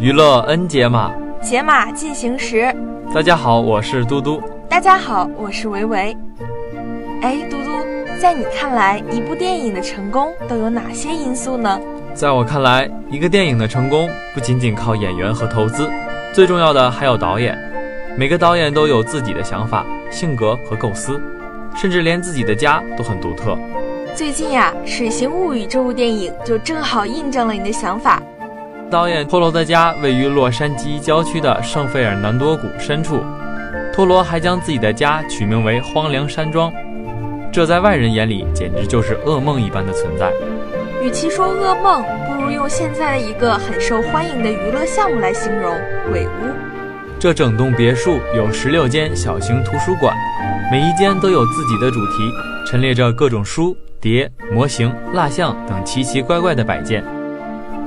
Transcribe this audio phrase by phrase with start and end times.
[0.00, 2.74] 娱乐 N 解码，解码进行时。
[3.14, 4.42] 大家好，我是嘟嘟。
[4.66, 6.16] 大家好，我是维维。
[7.20, 7.70] 哎，嘟嘟，
[8.18, 11.78] 在你看来，一部电影的成功都有哪些因素呢？
[12.14, 15.86] 在我看来，一个电影的成功不仅仅靠演员和投资，
[16.32, 17.54] 最重要的还有导演。
[18.16, 21.20] 每个导演都有自己的想法、性格和构思，
[21.76, 23.54] 甚至连自己的家都很独特。
[24.14, 28.22] 最近呀，《水形物语》这部电影就正好印证了你的想法。
[28.90, 33.22] 导演托罗的家位于洛杉矶郊区的圣费尔南多谷深处，
[33.94, 36.72] 托罗还将自己的家取名为荒凉山庄，
[37.52, 40.32] 这在外人眼里简直就是噩梦一般的存在。
[41.00, 45.72] 与其说噩梦，不如用现在的一个很受欢迎的娱乐项目来形容——
[46.10, 46.50] 鬼屋。
[47.18, 50.12] 这整栋别墅有十六间小型图书馆，
[50.72, 52.28] 每一间都有自己的主题，
[52.66, 57.04] 陈列着各种书、碟、模型、蜡像等奇奇怪怪的摆件。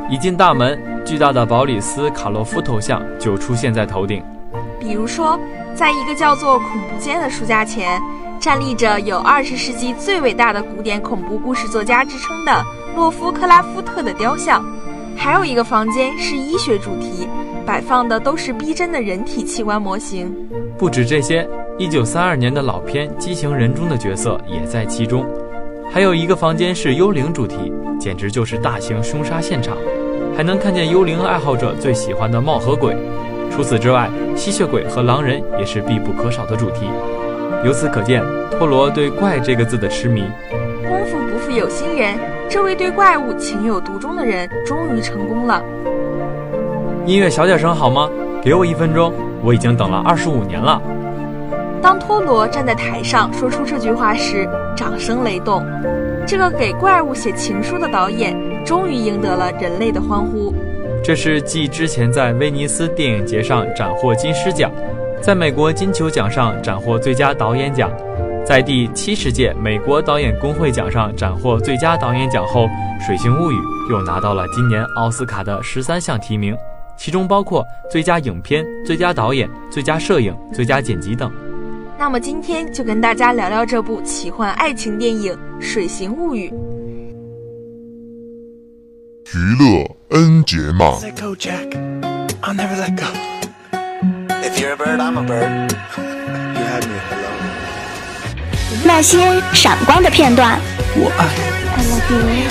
[0.10, 4.24] 一进大门，巨大的保里斯·卡洛夫头像就出现在头顶。
[4.80, 5.40] 比如说，
[5.74, 8.00] 在一个叫做“恐怖间”的书架前，
[8.40, 12.64] 站立着有二十世纪最伟大的古典恐怖故事作家之称的
[12.96, 14.64] 洛夫克拉夫特的雕像。
[15.16, 17.28] 还有一个房间是医学主题，
[17.66, 20.36] 摆放的都是逼真的人体器官模型。
[20.78, 25.26] 不止这些，一九三二年的老片《畸形人》中的角色也在其中。
[25.94, 29.78] 还有一个房间是幽灵主题，简直就是大型凶杀现场，
[30.36, 32.98] 还能看见幽灵爱好者最喜欢的貌和鬼。
[33.52, 36.88] 除此之外，吸血鬼和狼人也是必不可少的主题。
[37.64, 40.24] 由此可见，托罗对“怪”这个字的痴迷。
[40.82, 42.18] 功夫不负有心人，
[42.50, 45.64] 这位对怪物情有独钟的人终于成功了。
[47.06, 48.10] 音乐小点声好吗？
[48.42, 49.14] 给我一分钟，
[49.44, 50.82] 我已经等了二十五年了。
[51.84, 55.62] 当托罗站在台上说出这句话时，掌声雷动。
[56.26, 58.34] 这个给怪物写情书的导演，
[58.64, 60.54] 终于赢得了人类的欢呼。
[61.04, 64.72] 这是继之前在威尼斯电影节上斩获金狮奖，
[65.22, 67.92] 在美国金球奖上斩获最佳导演奖，
[68.46, 72.66] 在第七十届美国导演工会奖上斩获最佳导演奖后，
[73.06, 73.56] 《水形物语》
[73.92, 76.56] 又拿到了今年奥斯卡的十三项提名，
[76.96, 77.62] 其中包括
[77.92, 81.30] 最佳影片、最佳导演、最佳摄影、最佳剪辑等。
[82.04, 86.50] 那么今天就跟大家聊聊这部奇幻爱情电影《水形物语》。
[89.34, 91.00] 娱乐 N 解码。
[98.84, 100.60] 那些闪光的片段。
[100.98, 101.26] 我爱。
[101.78, 102.50] I love you。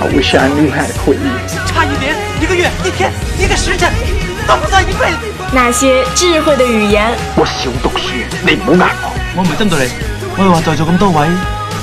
[0.00, 1.32] I wish I knew how to quit you。
[1.66, 3.10] 差一年，一个月，一天，
[3.40, 4.15] 一个时辰。
[5.52, 7.16] 那些智慧的语言。
[7.36, 8.12] 我少读书，
[8.46, 9.12] 你唔好呃我。
[9.36, 9.92] 我唔係針對你，
[10.36, 11.28] 我係話在座咁多位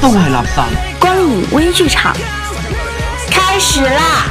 [0.02, 1.00] 都係垃圾。
[1.00, 2.14] 光影微劇場
[3.30, 4.26] 開始啦！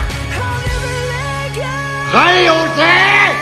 [2.12, 3.41] 還有誰？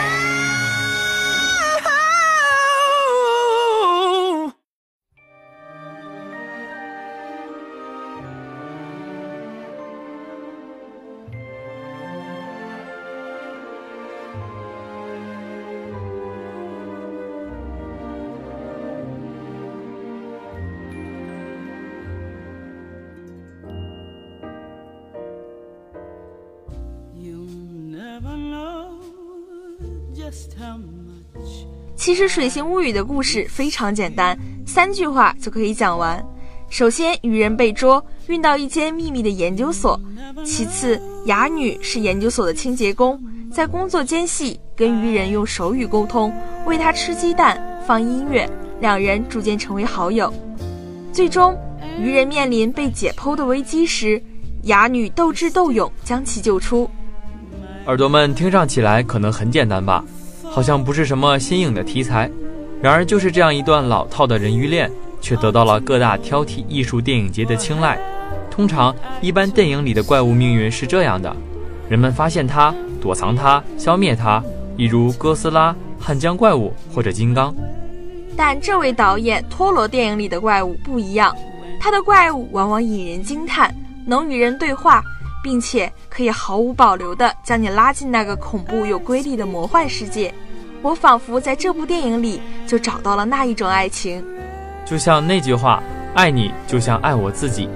[31.95, 36.23] 其实《水形物语》的故事非常简单，三句话就可以讲完。
[36.69, 39.99] 首先，鱼人被捉，运到一间秘密的研究所；
[40.43, 43.21] 其次，哑女是研究所的清洁工，
[43.51, 46.33] 在工作间隙跟鱼人用手语沟通，
[46.65, 48.49] 喂他吃鸡蛋，放音乐，
[48.79, 50.33] 两人逐渐成为好友。
[51.11, 51.55] 最终，
[51.99, 54.21] 鱼人面临被解剖的危机时，
[54.63, 56.89] 哑女斗智斗勇将其救出。
[57.85, 60.05] 耳朵们听上起来可能很简单吧？
[60.51, 62.29] 好像不是什么新颖的题材，
[62.81, 67.97] 然而就是这样一段老套的人鱼恋，却得到了各大挑剔艺术电影节的青睐。
[68.49, 71.33] 通常，一般电影里的怪物命运是这样的：
[71.87, 74.43] 人们发现它，躲藏它，消灭它，
[74.75, 77.55] 一如哥斯拉、汉江怪物或者金刚。
[78.35, 81.33] 但这位导演托罗电影里的怪物不一样，
[81.79, 83.73] 他的怪物往往引人惊叹，
[84.05, 85.01] 能与人对话，
[85.43, 90.33] 并且可以毫无保留地将你拉进那个恐怖又瑰丽的魔幻世界。
[90.81, 94.23] 我仿佛在这部电影里就找到了那一种爱情，
[94.85, 95.81] 就像那句话
[96.15, 97.69] ：“爱你就像爱我自己。”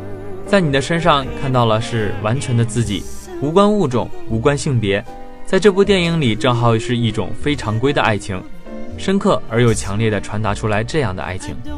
[0.48, 3.04] 在你的身上看到了是完全的自己，
[3.42, 5.04] 无关物种，无关性别。
[5.46, 8.42] 在这部电影里，正好是一种非常规的爱情，
[8.98, 11.56] 深刻而又强烈的传达出来这样的爱情。《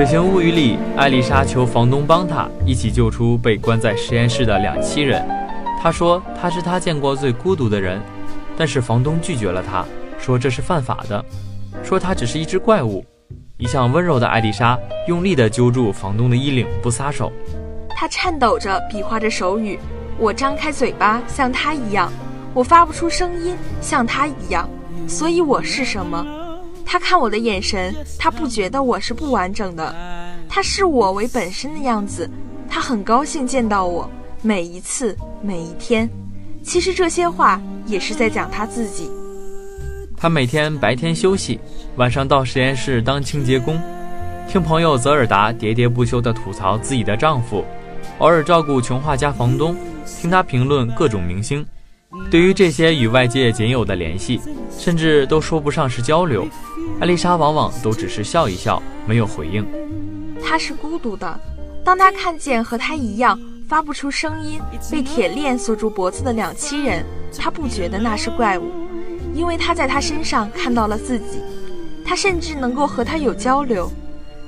[0.00, 5.22] 水形物语》里，艾丽莎求房东帮她一起救出被关在实验室的两栖人。
[5.78, 8.00] 她说她是她见过最孤独的人，
[8.56, 9.84] 但是房东拒绝了她，
[10.18, 11.22] 说这是犯法的，
[11.84, 13.04] 说她只是一只怪物。
[13.58, 17.30] 一向温柔的艾丽莎用力地揪住房东的衣领，不撒手。
[17.90, 19.78] 她颤抖着比划着手语。
[20.18, 22.10] 我张开嘴巴像他一样，
[22.54, 24.66] 我发不出声音像他一样，
[25.06, 26.26] 所以我是什么？
[26.92, 29.94] 他看我的眼神，他不觉得我是不完整的，
[30.48, 32.28] 他视我为本身的样子，
[32.68, 34.10] 他很高兴见到我，
[34.42, 36.10] 每一次，每一天。
[36.64, 39.08] 其实这些话也是在讲他自己。
[40.16, 41.60] 他每天白天休息，
[41.94, 43.80] 晚上到实验室当清洁工，
[44.48, 47.64] 听朋友泽尔达喋喋不休地吐槽自己的丈夫，
[48.18, 49.76] 偶尔照顾穷画家房东，
[50.20, 51.64] 听他评论各种明星。
[52.30, 54.40] 对于这些与外界仅有的联系，
[54.76, 56.46] 甚至都说不上是交流。
[57.00, 59.64] 艾丽莎往往都只是笑一笑，没有回应。
[60.42, 61.40] 她是孤独的。
[61.84, 64.60] 当她看见和她一样发不出声音、
[64.90, 67.04] 被铁链锁住脖子的两栖人，
[67.38, 68.70] 她不觉得那是怪物，
[69.32, 71.40] 因为她在他身上看到了自己。
[72.04, 73.88] 她甚至能够和他有交流。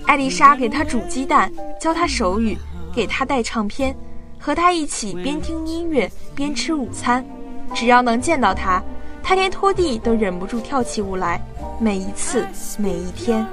[0.04, 2.58] 艾丽莎给他煮鸡蛋，教他手语，
[2.92, 3.96] 给他带唱片，
[4.36, 7.24] 和他一起边听音乐边吃午餐。
[7.74, 8.82] 只要能见到他。
[9.22, 11.40] 他连拖地都忍不住跳起舞来，
[11.78, 12.44] 每一次，
[12.76, 13.46] 每一天。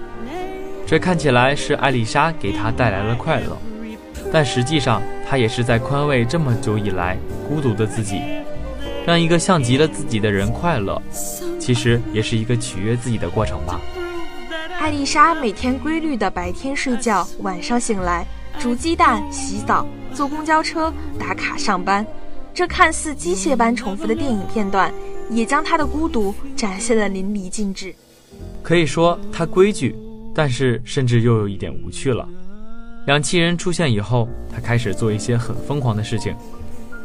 [0.86, 3.56] 这看起来是艾丽莎给他带来了快乐，
[4.34, 7.16] 但实际上，他也是在宽慰这么久以来
[7.48, 8.22] 孤独的自己。
[9.06, 11.00] 让一个像极了自己的人快乐，
[11.60, 13.80] 其实也是一个取悦自己的过程吧。
[14.80, 18.26] 艾丽莎每天规律的白天睡觉，晚上醒来，
[18.58, 22.06] 煮鸡蛋、洗澡、坐公交车、打卡上班。
[22.60, 24.94] 这看似机械般重复的电影片段。
[25.30, 27.96] 也将他的孤独展现得淋漓尽致。
[28.62, 29.96] 可以说他规矩，
[30.36, 32.28] 但是甚至又有一点无趣了。
[33.06, 36.36] 两栖人出现以后，他开始做一些很疯狂的事情。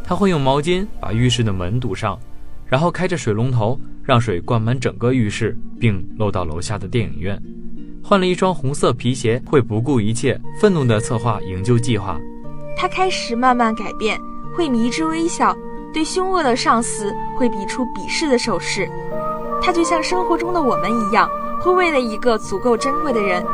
[0.02, 2.18] 他会用毛巾把浴室的门堵上，
[2.66, 7.40] 然后开着水龙头让水灌满整个浴室，并漏到楼下的电影院。
[8.02, 12.18] 换了一双红色皮鞋，会不顾一切，愤怒地策划营救计划。
[12.76, 14.18] 他开始慢慢改变，
[14.56, 15.56] 会迷之微笑。
[15.92, 18.90] 对凶恶的上司会比出鄙视的手势，
[19.62, 21.30] 他就像生活中的我们一样，
[21.60, 23.46] 会为了一个足够珍贵的人，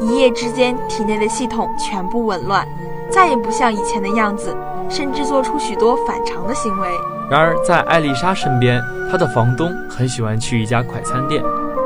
[0.00, 2.66] 一夜之间体内的系统全部紊乱，
[3.10, 4.56] 再也不像以前的样子，
[4.88, 6.88] 甚至做出许多反常的行为。
[7.30, 8.80] 然而，在艾丽莎身边，
[9.10, 11.44] 她的房东很喜欢去一家快餐店，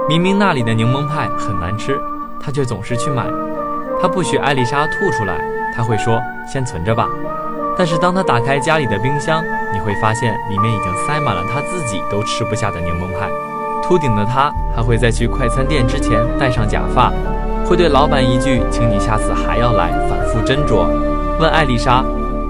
[0.09, 2.01] 明明那里的柠檬派很难吃，
[2.41, 3.27] 他却总是去买。
[4.01, 5.45] 他不许艾丽莎吐出来，
[5.75, 7.09] 他会说：“先存着吧。”
[7.79, 13.29] 但是当他打开家里的冰箱，你会发现里面已经塞满了他自己都吃不下的柠檬派。
[13.83, 17.13] 秃顶的他还会在去快餐店之前戴上假发，
[17.65, 20.89] 会对老板一句“请你下次还要来”反复斟酌，
[21.39, 22.03] 问艾丽莎：“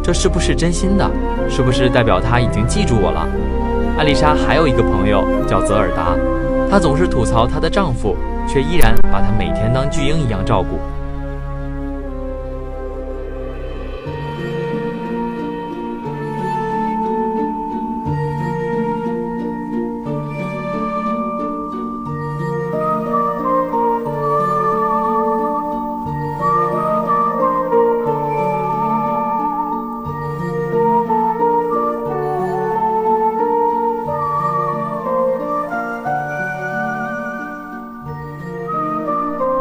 [0.03, 1.11] 这是不是真心的？
[1.51, 3.27] 是不是代表他已经记住我了？”
[3.99, 6.15] 艾丽莎还有一个朋友叫泽尔达，
[6.71, 8.17] 她总是吐槽她的丈夫，
[8.47, 10.79] 却依然把她每天当巨婴一样照顾。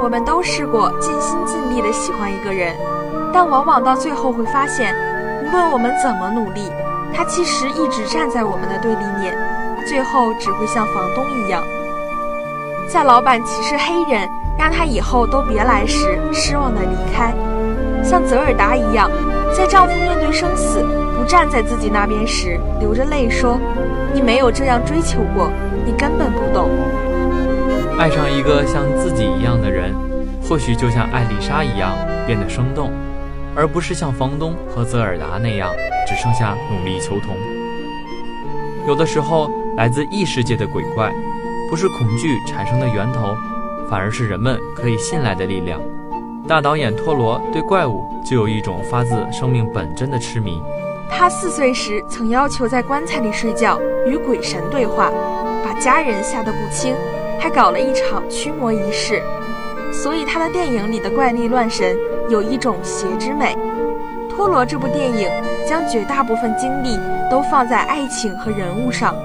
[0.06, 2.76] 我们都试过尽心尽力的喜欢一个人，
[3.34, 4.96] 但往往到最后会发现，
[5.44, 6.72] 无论我们怎么努力，
[7.12, 9.36] 他其实一直站在我们的对立面，
[9.88, 11.64] 最后只会像房东一样，
[12.88, 17.34] 在老板歧视黑人，让他以后都别来时，失望的离开。
[18.04, 19.10] 像泽尔达一样，
[19.58, 20.86] 在丈夫面对生死
[21.18, 23.60] 不站在自己那边时，流着泪说
[24.14, 25.50] ：“你没有这样追求过，
[25.84, 26.70] 你根本不懂。”
[27.98, 29.96] 爱上一个像自己一样的人，
[30.44, 31.96] 或许就像艾丽莎一样
[32.28, 32.92] 变得生动，
[33.56, 35.74] 而不是像房东和泽尔达那样
[36.06, 37.36] 只剩下努力求同。
[38.86, 41.12] 有的时候，来自异世界的鬼怪，
[41.70, 43.36] 不是恐惧产生的源头，
[43.90, 45.80] 反而是人们可以信赖的力量。
[46.48, 50.62] 大导演托罗对怪物就有一种发自生命本真的痴迷。
[51.10, 55.10] 他四岁时曾要求在棺材里睡觉，与鬼神对话，
[55.64, 56.94] 把家人吓得不轻，
[57.40, 59.22] 还搞了一场驱魔仪式。
[59.92, 61.98] 所以他的电影里的怪力乱神
[62.30, 63.56] 有一种邪之美。
[64.30, 65.30] 托罗这部电影
[65.66, 67.00] 将绝大部分精力
[67.32, 69.16] 都放在爱情和人物上，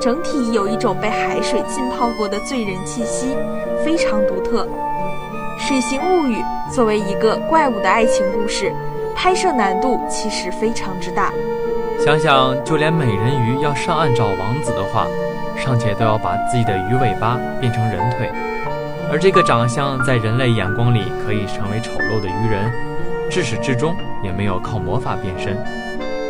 [0.00, 3.36] 整体有一种被海水浸泡过的醉人气息，
[3.84, 4.66] 非常独特。
[5.68, 6.36] 《水形物语》
[6.74, 8.72] 作为一个怪物的爱情故事，
[9.14, 11.30] 拍摄难度其实非常之大。
[12.06, 15.08] 想想，就连美人鱼要上岸找王子的话，
[15.56, 18.30] 尚且都要把自己的鱼尾巴变成人腿，
[19.10, 22.70] 而这个长相在人类眼光里可以成为丑陋的鱼人，
[23.28, 25.58] 至始至终也没有靠魔法变身。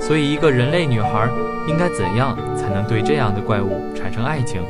[0.00, 1.28] 所以，一个人类女孩
[1.68, 4.62] 应该怎样才能对这样的怪物产生爱情？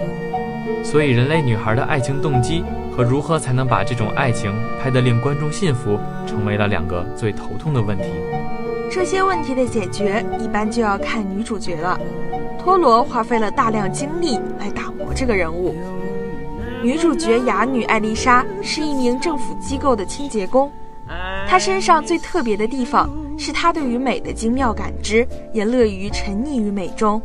[0.82, 2.64] 所以，人类女孩的爱情动机。
[2.96, 4.50] 和如何才能把这种爱情
[4.82, 8.04] 拍得令观众信服，成为了两个最头痛的问题。
[8.96, 12.00] 这些问题的解决，一般就要看女主角了。
[12.58, 15.76] 托罗花费了大量精力来打磨这个人物。
[16.82, 20.72] 女主角哑女艾丽莎是一名政府机构的清洁工，
[21.46, 27.20] 她身上最特别的地方是她对于美的精妙感知，也乐于沉溺于美中。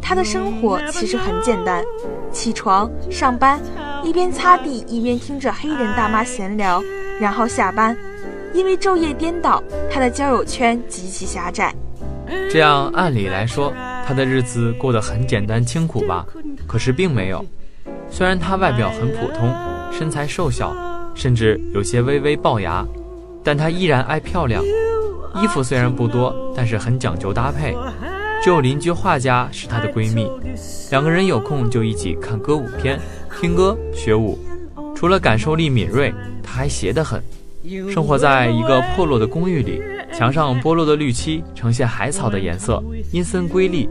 [0.00, 1.82] 她的生活其实很简单，
[2.30, 3.60] 起床上班。
[4.04, 6.80] 一边擦地一边听着黑人大妈闲聊，
[7.18, 7.96] 然后下班。
[8.54, 11.74] 因为昼夜颠倒，他的交友圈极其狭窄。
[12.50, 13.72] 这样按理来说，
[14.06, 16.26] 他的日子过得很简单清苦吧？
[16.66, 17.44] 可是并没有。
[18.10, 19.54] 虽然他外表很普通，
[19.90, 20.74] 身材瘦小，
[21.14, 22.86] 甚至有些微微龅牙，
[23.42, 24.62] 但他依然爱漂亮。
[25.42, 27.74] 衣服虽然不多，但是很讲究搭配。
[28.42, 30.28] 只有邻居画家是她的闺蜜，
[30.90, 32.98] 两个人有空就一起看歌舞片。
[33.40, 34.38] 听歌学舞，
[34.94, 37.22] 除了感受力敏锐，她还邪得很。
[37.92, 39.80] 生活在一个破落的公寓里，
[40.12, 43.88] 墙上剥落的绿漆呈现海草的颜色，阴森瑰丽。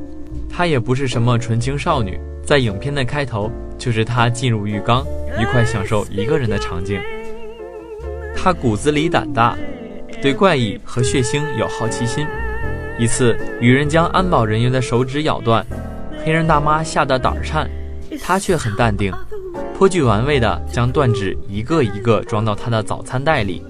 [0.49, 5.05] 她也不是什么纯情少女，在影片的开头就是她进入浴缸，
[5.39, 6.99] 愉快享受一个人的场景。
[8.35, 9.57] 她骨子里胆大，
[10.21, 12.27] 对怪异和血腥有好奇心。
[12.99, 15.65] 一次，女人将安保人员的手指咬断，
[16.23, 17.69] 黑人大妈吓得胆颤，
[18.21, 19.11] 她却很淡定。
[19.75, 23.65] 颇具玩味地将断指一个一个装到他的早餐袋里，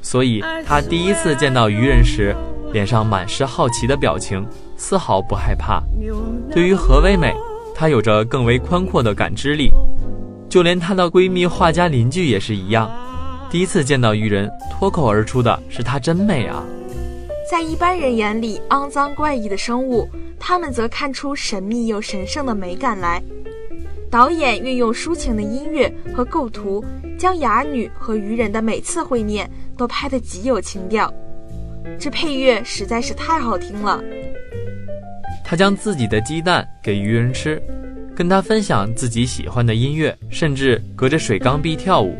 [0.00, 2.32] 所以他第一次见到鱼人时，
[2.72, 5.82] 脸上满是好奇的表情，丝毫不害怕。
[6.52, 7.34] 对于何为美，
[7.74, 9.68] 她有着更为宽阔的感知力，
[10.48, 12.88] 就连她的闺蜜画家邻居也是一样。
[13.50, 16.62] 第一次见到鱼人，脱口而出的是“她真美啊”。
[17.50, 23.20] 在一般人眼里肮脏怪异的生物，他们则看出神秘又神圣的美感来。
[24.10, 26.82] 导演运用抒情的音乐和构图，
[27.18, 31.12] 将哑女和鱼人的每次会面都拍得极有情调。
[31.98, 34.02] 这配乐实在是太好听了。
[35.44, 37.62] 他将自己的鸡蛋给鱼人吃，
[38.14, 42.16] 跟他分享自己喜欢的音乐，甚至隔着水缸壁跳舞。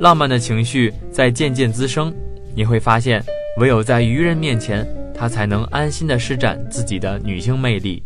[0.00, 2.12] 浪漫的情绪在渐渐滋生。
[2.54, 3.22] 你会发现，
[3.58, 8.02] 唯有在鱼人面前，他才能安心地施展自己的女性魅力。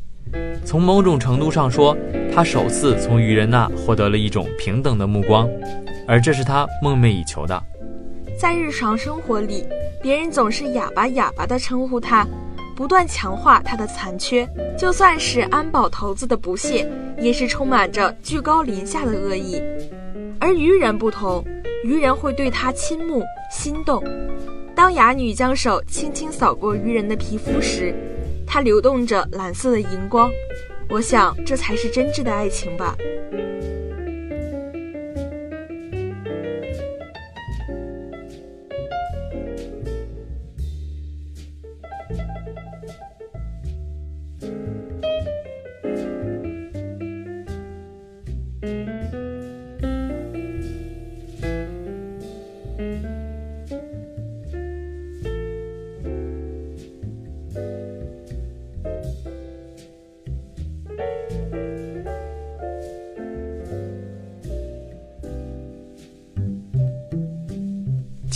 [0.65, 1.97] 从某种程度上说，
[2.35, 5.49] 他首次从愚人那获得了一种平等的目光，
[6.07, 7.63] 而这是他梦寐以求的。
[8.39, 9.65] 在日常生活里，
[10.03, 12.27] 别人总是哑巴哑巴地称呼他，
[12.77, 14.47] 不断强化他的残缺。
[14.77, 16.87] 就算是安保头子的不屑，
[17.19, 19.63] 也是充满着居高临下的恶意。
[20.39, 21.43] 而愚人不同，
[21.83, 24.03] 愚人会对他倾慕心动。
[24.75, 27.95] 当哑女将手轻轻扫过愚人的皮肤时，
[28.47, 30.31] 它流动着蓝色的荧光，
[30.89, 32.97] 我想这才是真挚的爱情吧。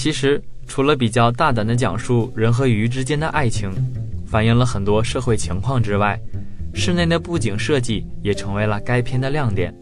[0.03, 3.71] 其实，除了比较大胆的讲述人和鱼之间的爱情，
[4.27, 6.19] 反映了很多社会情况之外，
[6.73, 9.75] 室内的布景设计也成为了该片的亮点。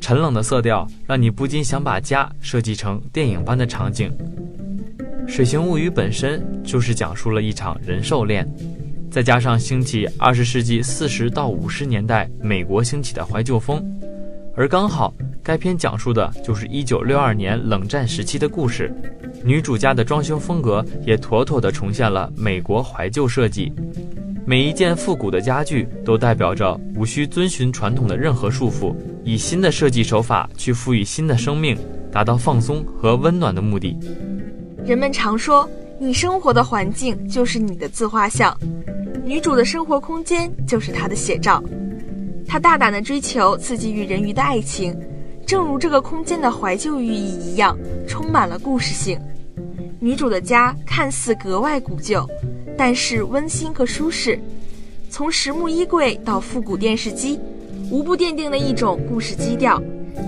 [0.00, 4.12] 沉冷的色调让你不禁想把家设计成电影般的场景。
[5.28, 8.44] 《水形物语》本身就是讲述了一场人兽恋，
[9.12, 13.80] 再加上兴起二十世纪四十到五十年代美国兴起的怀旧风，
[14.56, 15.14] 而刚好
[15.46, 18.92] 该片讲述的就是一九六二年冷战时期的故事。
[19.44, 23.72] 女主家的装修风格也妥妥地重现了美国怀旧设计，
[24.44, 31.78] 每一件复古的家具都代表着无需遵循传统的任何束缚，以新的设计手法去赋予新的生命，
[32.10, 33.96] 达到放松和温暖的目的。
[34.84, 38.52] 人们常说，你生活的环境就是你的自画像，
[39.24, 41.62] 女主的生活空间就是她的写照。
[42.48, 44.92] 她大胆地追求刺激与人鱼的爱情，
[45.46, 49.16] 正如这个空间的怀旧寓意一样，充满了故事性。
[50.00, 52.28] 女主的家看似格外古旧，
[52.76, 54.38] 但是温馨和舒适。
[55.08, 57.38] 从实木衣柜到复古电视机，
[57.92, 59.80] 无不奠定了一种故事基调，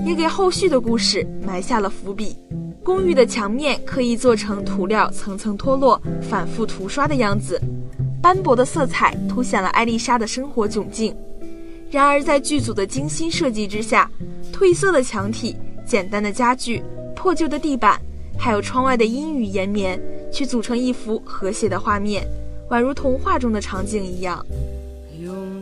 [0.06, 2.37] 也给后续的故事埋下了伏笔。
[2.84, 7.60] 公寓的墙面刻意做成涂料层层脱落、反复涂刷的样子，
[8.22, 11.14] 斑驳的色彩凸显了艾丽莎的生活窘境。
[11.90, 14.11] 然而，在剧组的精心设计之下，
[14.52, 16.83] 褪色的墙体、简单的家具、
[17.16, 17.99] 破旧的地板，
[18.38, 19.99] 还有窗外的阴雨延绵，
[20.30, 22.28] 却组成一幅和谐的画面，
[22.68, 24.45] 宛如童话中的场景一样。
[25.18, 25.59] You'll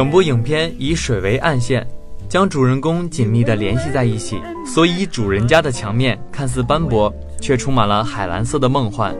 [0.00, 1.86] 整部影片以水为暗线，
[2.26, 9.14] 将主人公紧密地联系在一起，所以主人家的墙面看似斑驳，却充满了海蓝色的梦幻，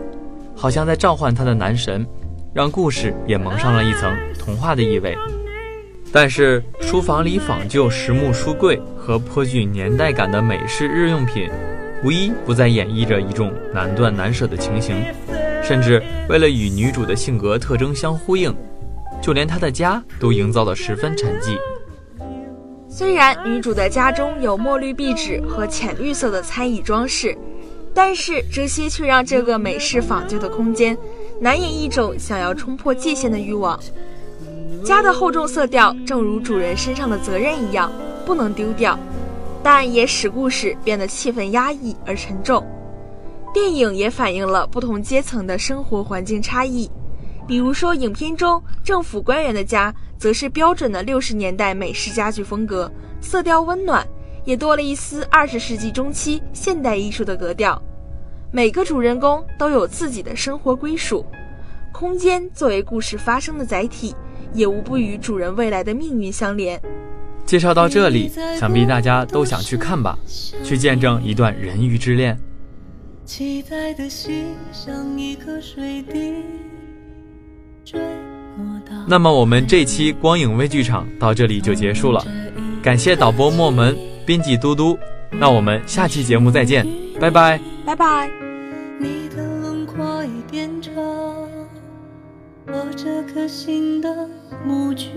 [0.56, 2.06] 好像在召唤他的男神，
[2.54, 5.14] 让故事也蒙上了一层童话的意味。
[6.10, 11.50] 但是，书房里仿旧实木书柜和颇具年代感的美式日用品，
[12.02, 14.96] 无一不在演绎着一种难断难舍的情形，
[15.62, 18.50] 甚至为了与女主的性格特征相呼应，
[19.20, 21.58] 就连她的家都营造得十分沉寂。
[22.88, 27.36] 虽然女主的家中有墨绿壁纸和浅绿色的餐椅装饰，
[27.94, 30.96] 但是这些却让这个美式仿旧的空间
[31.40, 33.78] 难掩一种想要冲破界限的欲望。
[34.84, 37.92] 家的厚重色调，正如主人身上的责任一样，
[38.26, 38.98] 不能丢掉，
[39.62, 42.64] 但也使故事变得气氛压抑而沉重。
[43.52, 46.90] 电影也反映了不同阶层的生活环境差异，
[47.50, 52.88] 比如说，影片中政府官员的家，则是标准的六十年代美式家具风格，
[53.20, 54.06] 色调温暖，
[54.44, 57.82] 也多了一丝二十世纪中期现代艺术的格调。
[58.52, 61.26] 每个主人公都有自己的生活归属，
[61.92, 64.14] 空间作为故事发生的载体。
[64.52, 66.80] 也无不与主人未来的命运相连。
[67.46, 70.16] 介绍到这里，想必大家都想去看吧，
[70.62, 72.38] 去见证一段人鱼之恋。
[73.24, 76.44] 期待的心像一颗水滴
[79.06, 82.24] 那么我们这期光影微剧场到这里就结束了，
[82.82, 84.98] 感谢导播莫门，编辑嘟嘟，
[85.30, 86.86] 那我们下期节目再见，
[87.20, 88.30] 拜拜，拜拜。
[88.98, 90.94] 你的轮廓已变成
[92.66, 94.28] 我这颗心的。
[94.62, 95.08] 模具，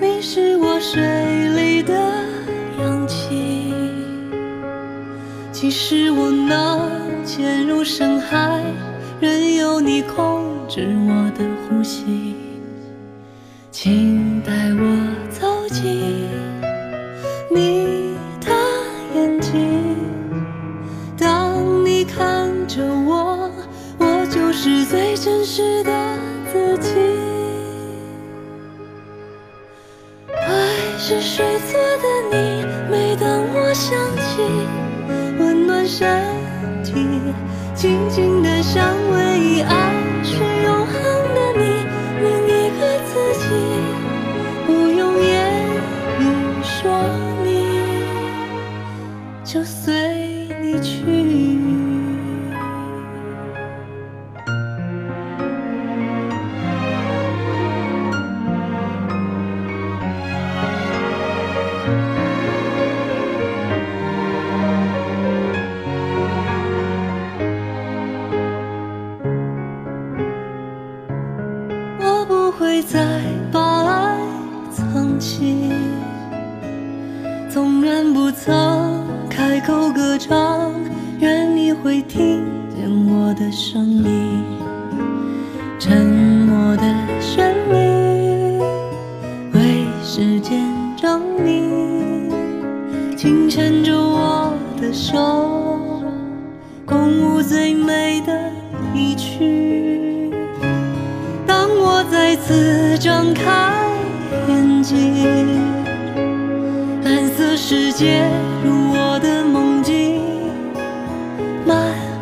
[0.00, 0.98] 你是我水
[1.50, 1.92] 里的
[2.80, 3.74] 氧气。
[5.52, 6.88] 即使我能
[7.26, 8.62] 潜入深海，
[9.20, 12.36] 任由你控制我的呼吸。
[13.70, 16.28] 请带我走进
[17.50, 18.52] 你的
[19.14, 19.96] 眼睛，
[21.16, 23.50] 当你看着我，
[23.98, 26.18] 我就是最真实的。
[26.50, 26.94] 自己，
[30.32, 32.64] 爱是水做的你。
[32.90, 34.40] 每当我想起，
[35.38, 36.08] 温暖身
[36.82, 36.94] 体，
[37.74, 38.82] 静静的想
[108.64, 110.20] 入我的梦境
[111.66, 111.76] 慢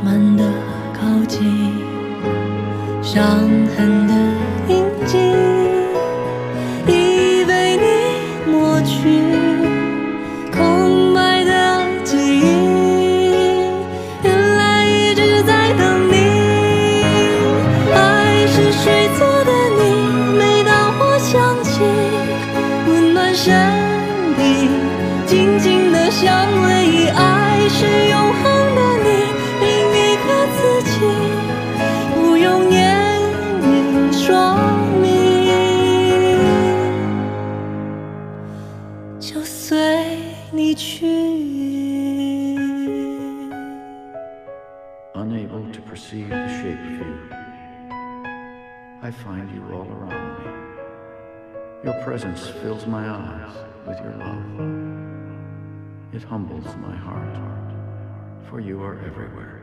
[0.04, 0.44] 慢的
[0.92, 1.72] 靠近
[3.02, 3.45] 想
[39.26, 40.20] 就随
[40.52, 41.04] 你去。
[45.14, 47.28] Unable to perceive the shape of you,
[49.02, 50.50] I find you all around me.
[51.82, 53.52] Your presence fills my eyes
[53.84, 54.46] with your love.
[56.12, 57.36] It humbles my heart,
[58.48, 59.56] for you are everywhere.